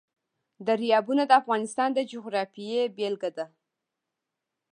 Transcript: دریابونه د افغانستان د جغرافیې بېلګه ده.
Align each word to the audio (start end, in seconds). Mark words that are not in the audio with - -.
دریابونه 0.67 1.23
د 1.27 1.31
افغانستان 1.41 1.89
د 1.93 1.99
جغرافیې 2.11 2.81
بېلګه 2.95 3.29
ده. 3.37 3.45